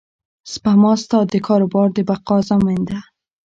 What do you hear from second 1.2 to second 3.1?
د کاروبار د بقا ضامن ده.